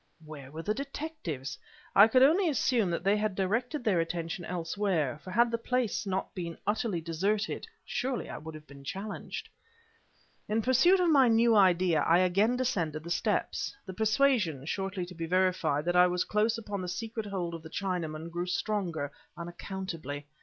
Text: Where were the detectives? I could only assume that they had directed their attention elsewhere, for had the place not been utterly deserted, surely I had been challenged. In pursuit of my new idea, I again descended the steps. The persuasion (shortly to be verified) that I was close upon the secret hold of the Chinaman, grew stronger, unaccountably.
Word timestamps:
Where 0.25 0.49
were 0.49 0.63
the 0.63 0.73
detectives? 0.73 1.59
I 1.95 2.07
could 2.07 2.23
only 2.23 2.49
assume 2.49 2.89
that 2.89 3.03
they 3.03 3.15
had 3.17 3.35
directed 3.35 3.83
their 3.83 3.99
attention 3.99 4.43
elsewhere, 4.45 5.19
for 5.23 5.29
had 5.29 5.51
the 5.51 5.59
place 5.59 6.07
not 6.07 6.33
been 6.33 6.57
utterly 6.65 7.01
deserted, 7.01 7.67
surely 7.85 8.27
I 8.27 8.39
had 8.43 8.65
been 8.65 8.83
challenged. 8.83 9.47
In 10.49 10.63
pursuit 10.63 10.99
of 10.99 11.11
my 11.11 11.27
new 11.27 11.55
idea, 11.55 12.01
I 12.01 12.17
again 12.17 12.57
descended 12.57 13.03
the 13.03 13.11
steps. 13.11 13.75
The 13.85 13.93
persuasion 13.93 14.65
(shortly 14.65 15.05
to 15.05 15.13
be 15.13 15.27
verified) 15.27 15.85
that 15.85 15.95
I 15.95 16.07
was 16.07 16.23
close 16.23 16.57
upon 16.57 16.81
the 16.81 16.87
secret 16.87 17.27
hold 17.27 17.53
of 17.53 17.61
the 17.61 17.69
Chinaman, 17.69 18.31
grew 18.31 18.47
stronger, 18.47 19.11
unaccountably. 19.37 20.25